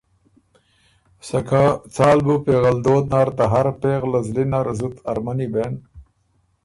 سکه 1.27 1.63
څال 1.95 2.17
بو 2.25 2.35
پېغلدود 2.45 3.05
نر 3.13 3.29
ته 3.37 3.43
هر 3.53 3.67
پېغله 3.81 4.19
زلی 4.27 4.45
نر 4.51 4.67
زُت 4.77 4.95
ارمنی 5.11 5.47
بېن۔ 5.53 5.73